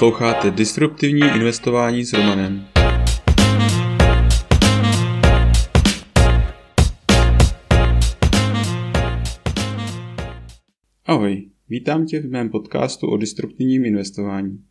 Posloucháte 0.00 0.50
Disruptivní 0.50 1.20
investování 1.20 2.04
s 2.04 2.12
Romanem. 2.12 2.66
Ahoj, 11.04 11.50
vítám 11.68 12.06
tě 12.06 12.20
v 12.20 12.30
mém 12.30 12.48
podcastu 12.50 13.06
o 13.06 13.16
disruptivním 13.16 13.84
investování. 13.84 14.64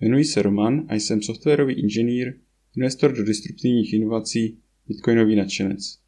Jmenuji 0.00 0.24
se 0.24 0.42
Roman 0.42 0.86
a 0.88 0.94
jsem 0.94 1.22
softwarový 1.22 1.74
inženýr, 1.74 2.34
investor 2.76 3.12
do 3.12 3.24
disruptivních 3.24 3.92
inovací, 3.92 4.58
bitcoinový 4.88 5.36
nadšenec. 5.36 5.98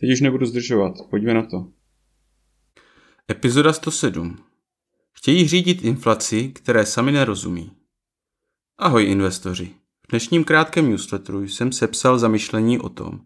Teď 0.00 0.10
už 0.12 0.20
nebudu 0.20 0.46
zdržovat, 0.46 0.94
pojďme 1.10 1.34
na 1.34 1.42
to. 1.42 1.72
Epizoda 3.30 3.72
107. 3.72 4.36
Chtějí 5.12 5.48
řídit 5.48 5.84
inflaci, 5.84 6.48
které 6.48 6.86
sami 6.86 7.12
nerozumí. 7.12 7.70
Ahoj 8.78 9.04
investoři. 9.04 9.74
V 10.06 10.10
dnešním 10.10 10.44
krátkém 10.44 10.90
newsletteru 10.90 11.42
jsem 11.42 11.72
sepsal 11.72 12.18
zamyšlení 12.18 12.78
o 12.78 12.88
tom, 12.88 13.20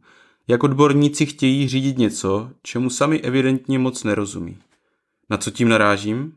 jak 0.49 0.63
odborníci 0.63 1.27
chtějí 1.27 1.69
řídit 1.69 1.99
něco, 1.99 2.51
čemu 2.63 2.91
sami 2.91 3.21
evidentně 3.21 3.79
moc 3.79 4.05
nerozumí. 4.05 4.59
Na 5.31 5.37
co 5.37 5.51
tím 5.51 5.69
narážím? 5.69 6.37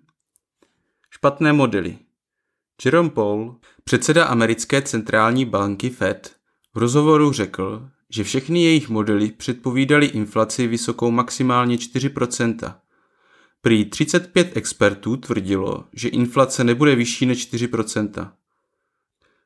Špatné 1.09 1.53
modely. 1.53 1.97
Jerome 2.85 3.09
Paul, 3.09 3.55
předseda 3.83 4.25
americké 4.25 4.81
centrální 4.81 5.45
banky 5.45 5.89
Fed, 5.89 6.35
v 6.73 6.77
rozhovoru 6.77 7.31
řekl, 7.31 7.89
že 8.09 8.23
všechny 8.23 8.63
jejich 8.63 8.89
modely 8.89 9.31
předpovídaly 9.31 10.05
inflaci 10.05 10.67
vysokou 10.67 11.11
maximálně 11.11 11.75
4%. 11.75 12.75
Prý 13.61 13.85
35 13.85 14.57
expertů 14.57 15.17
tvrdilo, 15.17 15.85
že 15.93 16.09
inflace 16.09 16.63
nebude 16.63 16.95
vyšší 16.95 17.25
než 17.25 17.53
4%. 17.53 18.31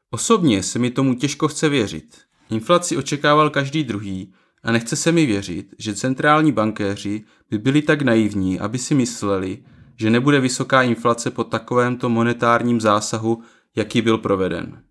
Osobně 0.10 0.64
se 0.64 0.80
mi 0.80 0.92
tomu 0.92 1.16
těžko 1.16 1.48
chce 1.48 1.70
věřit. 1.70 2.18
Inflaci 2.50 2.98
očekával 2.98 3.50
každý 3.50 3.84
druhý 3.84 4.34
a 4.64 4.72
nechce 4.72 4.96
se 4.96 5.12
mi 5.12 5.26
věřit, 5.26 5.76
že 5.80 5.96
centrální 5.96 6.52
bankéři 6.52 7.24
by 7.50 7.58
byli 7.58 7.82
tak 7.82 8.02
naivní, 8.02 8.60
aby 8.60 8.78
si 8.78 8.96
mysleli, 8.96 9.64
že 9.96 10.10
nebude 10.10 10.40
vysoká 10.40 10.82
inflace 10.82 11.32
po 11.32 11.44
takovémto 11.44 12.10
monetárním 12.10 12.82
zásahu, 12.82 13.44
jaký 13.76 14.02
byl 14.02 14.18
proveden. 14.18 14.84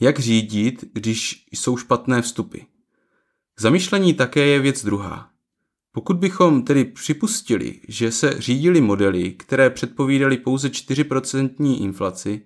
Jak 0.00 0.18
řídit, 0.18 0.84
když 0.92 1.46
jsou 1.52 1.76
špatné 1.76 2.22
vstupy? 2.22 2.58
K 3.54 3.60
zamyšlení 3.60 4.14
také 4.14 4.46
je 4.46 4.60
věc 4.60 4.84
druhá. 4.84 5.30
Pokud 5.92 6.16
bychom 6.16 6.62
tedy 6.62 6.84
připustili, 6.84 7.80
že 7.88 8.12
se 8.12 8.34
řídili 8.38 8.80
modely, 8.80 9.32
které 9.32 9.70
předpovídaly 9.70 10.36
pouze 10.36 10.68
4% 10.68 11.82
inflaci, 11.82 12.42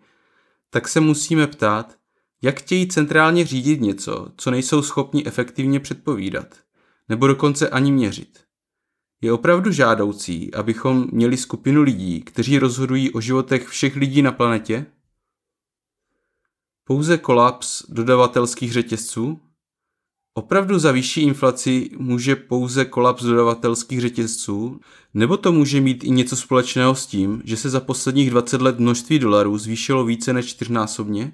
tak 0.74 0.88
se 0.88 1.00
musíme 1.00 1.46
ptát, 1.46 1.98
jak 2.42 2.60
chtějí 2.60 2.88
centrálně 2.88 3.46
řídit 3.46 3.80
něco, 3.80 4.32
co 4.36 4.50
nejsou 4.50 4.82
schopni 4.82 5.26
efektivně 5.26 5.80
předpovídat, 5.80 6.54
nebo 7.08 7.26
dokonce 7.26 7.68
ani 7.68 7.92
měřit. 7.92 8.44
Je 9.20 9.32
opravdu 9.32 9.72
žádoucí, 9.72 10.54
abychom 10.54 11.06
měli 11.12 11.36
skupinu 11.36 11.82
lidí, 11.82 12.20
kteří 12.22 12.58
rozhodují 12.58 13.12
o 13.12 13.20
životech 13.20 13.68
všech 13.68 13.96
lidí 13.96 14.22
na 14.22 14.32
planetě? 14.32 14.86
Pouze 16.84 17.18
kolaps 17.18 17.84
dodavatelských 17.88 18.72
řetězců? 18.72 19.40
Opravdu 20.36 20.78
za 20.78 20.92
vyšší 20.92 21.22
inflaci 21.22 21.90
může 21.98 22.36
pouze 22.36 22.84
kolaps 22.84 23.22
dodavatelských 23.22 24.00
řetězců, 24.00 24.80
nebo 25.14 25.36
to 25.36 25.52
může 25.52 25.80
mít 25.80 26.04
i 26.04 26.10
něco 26.10 26.36
společného 26.36 26.94
s 26.94 27.06
tím, 27.06 27.42
že 27.44 27.56
se 27.56 27.70
za 27.70 27.80
posledních 27.80 28.30
20 28.30 28.62
let 28.62 28.78
množství 28.78 29.18
dolarů 29.18 29.58
zvýšilo 29.58 30.04
více 30.04 30.32
než 30.32 30.46
čtyřnásobně? 30.46 31.32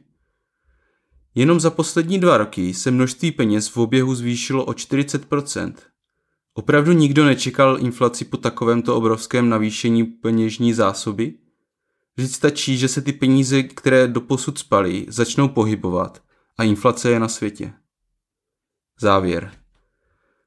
Jenom 1.35 1.61
za 1.61 1.71
poslední 1.71 2.19
dva 2.19 2.37
roky 2.37 2.75
se 2.75 2.91
množství 2.91 3.33
peněz 3.33 3.69
v 3.69 3.77
oběhu 3.77 4.15
zvýšilo 4.15 4.65
o 4.65 4.73
40%. 4.73 5.75
Opravdu 6.55 6.93
nikdo 6.93 7.25
nečekal 7.25 7.79
inflaci 7.81 8.25
po 8.25 8.37
takovémto 8.37 8.97
obrovském 8.97 9.49
navýšení 9.49 10.05
peněžní 10.05 10.73
zásoby? 10.73 11.35
Vždyť 12.17 12.33
stačí, 12.33 12.79
že 12.79 12.89
se 12.89 13.03
ty 13.03 13.13
peníze, 13.13 13.63
které 13.63 14.09
doposud 14.09 14.59
spaly, 14.59 15.07
začnou 15.09 15.49
pohybovat 15.49 16.23
a 16.59 16.65
inflace 16.65 17.11
je 17.11 17.21
na 17.21 17.29
světě. 17.29 17.73
Závěr. 19.01 19.51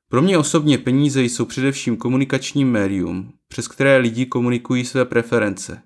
Pro 0.09 0.21
mě 0.21 0.37
osobně 0.37 0.77
peníze 0.77 1.23
jsou 1.23 1.45
především 1.45 1.97
komunikačním 1.97 2.71
médium, 2.71 3.33
přes 3.47 3.67
které 3.67 3.97
lidi 3.97 4.25
komunikují 4.25 4.85
své 4.85 5.05
preference. 5.05 5.81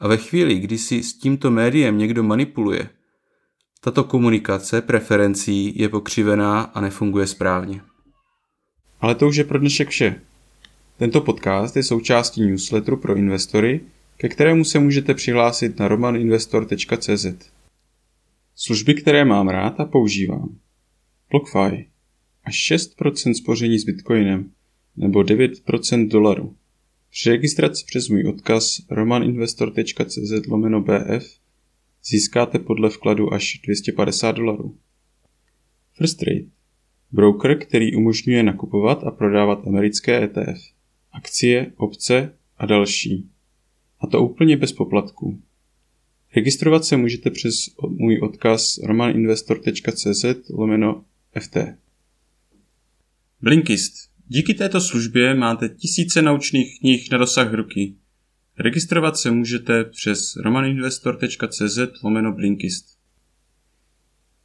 A 0.00 0.08
ve 0.08 0.16
chvíli, 0.16 0.58
kdy 0.58 0.78
si 0.78 1.02
s 1.02 1.18
tímto 1.18 1.50
médiem 1.50 1.98
někdo 1.98 2.22
manipuluje, 2.22 2.88
tato 3.80 4.04
komunikace 4.04 4.82
preferencí 4.82 5.78
je 5.78 5.88
pokřivená 5.88 6.60
a 6.60 6.80
nefunguje 6.80 7.26
správně. 7.26 7.80
Ale 9.00 9.14
to 9.14 9.28
už 9.28 9.36
je 9.36 9.44
pro 9.44 9.58
dnešek 9.58 9.88
vše. 9.88 10.20
Tento 10.96 11.20
podcast 11.20 11.76
je 11.76 11.82
součástí 11.82 12.46
newsletteru 12.46 12.96
pro 12.96 13.16
investory, 13.16 13.80
ke 14.16 14.28
kterému 14.28 14.64
se 14.64 14.78
můžete 14.78 15.14
přihlásit 15.14 15.78
na 15.78 15.88
romaninvestor.cz. 15.88 17.26
Služby, 18.54 18.94
které 18.94 19.24
mám 19.24 19.48
rád 19.48 19.80
a 19.80 19.84
používám. 19.84 20.58
BlockFi 21.30 21.93
až 22.44 22.72
6% 22.72 23.32
spoření 23.32 23.78
s 23.78 23.84
bitcoinem 23.84 24.50
nebo 24.96 25.20
9% 25.20 26.08
dolaru. 26.08 26.56
Při 27.10 27.30
registraci 27.30 27.84
přes 27.86 28.08
můj 28.08 28.28
odkaz 28.28 28.80
romaninvestor.cz 28.90 30.46
lomeno 30.48 30.80
BF 30.80 31.38
získáte 32.04 32.58
podle 32.58 32.88
vkladu 32.90 33.32
až 33.34 33.60
250 33.64 34.32
dolarů. 34.32 34.76
First 35.92 36.18
Trade 36.18 36.44
Broker, 37.12 37.58
který 37.58 37.96
umožňuje 37.96 38.42
nakupovat 38.42 39.04
a 39.04 39.10
prodávat 39.10 39.66
americké 39.66 40.24
ETF, 40.24 40.60
akcie, 41.12 41.72
opce 41.76 42.34
a 42.58 42.66
další. 42.66 43.28
A 44.00 44.06
to 44.06 44.22
úplně 44.22 44.56
bez 44.56 44.72
poplatků. 44.72 45.40
Registrovat 46.36 46.84
se 46.84 46.96
můžete 46.96 47.30
přes 47.30 47.54
můj 47.88 48.20
odkaz 48.22 48.78
romaninvestor.cz 48.78 50.24
lomeno 50.50 51.04
FT. 51.40 51.56
Blinkist. 53.44 53.94
Díky 54.26 54.54
této 54.54 54.80
službě 54.80 55.34
máte 55.34 55.68
tisíce 55.68 56.22
naučných 56.22 56.78
knih 56.78 57.10
na 57.10 57.18
dosah 57.18 57.54
ruky. 57.54 57.94
Registrovat 58.58 59.16
se 59.16 59.30
můžete 59.30 59.84
přes 59.84 60.36
romaninvestor.cz 60.36 61.78
lomeno 62.02 62.32
Blinkist. 62.32 62.98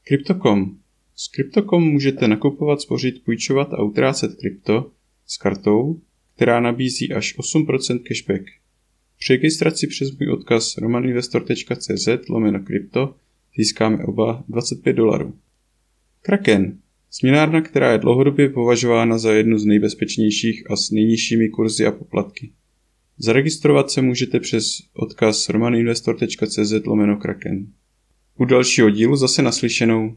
Crypto.com. 0.04 0.80
S 1.16 1.28
Crypto.com 1.28 1.84
můžete 1.84 2.28
nakupovat, 2.28 2.82
spořit, 2.82 3.24
půjčovat 3.24 3.74
a 3.74 3.84
utrácet 3.84 4.36
krypto 4.36 4.92
s 5.28 5.38
kartou, 5.38 6.02
která 6.36 6.60
nabízí 6.60 7.14
až 7.14 7.38
8% 7.38 8.04
cashback. 8.08 8.44
Při 9.20 9.34
registraci 9.34 9.88
přes 9.88 10.18
můj 10.18 10.30
odkaz 10.30 10.78
romaninvestor.cz 10.78 12.08
lomeno 12.30 12.60
krypto 12.60 13.16
získáme 13.58 14.04
oba 14.04 14.44
25 14.48 14.94
dolarů. 14.94 15.40
Kraken. 16.22 16.80
Směnárna, 17.12 17.62
která 17.62 17.92
je 17.92 17.97
dlouhodobě 17.97 18.50
považována 18.50 19.18
za 19.18 19.34
jednu 19.34 19.58
z 19.59 19.66
nejbezpečnějších 19.66 20.72
a 20.72 20.75
s 20.75 20.92
nejnižšími 20.92 21.50
kurzy 21.50 21.86
a 21.86 21.92
poplatky. 21.92 22.52
Zaregistrovat 23.18 23.92
se 23.92 24.02
můžete 24.02 24.40
přes 24.40 24.81
odkaz 24.94 25.50
romaninvestor.cz 25.50 26.86
lomeno 26.86 27.18
kraken. 27.18 27.68
U 28.38 28.46
dalšího 28.46 28.90
dílu 28.90 29.16
zase 29.16 29.42
naslyšenou. 29.42 30.16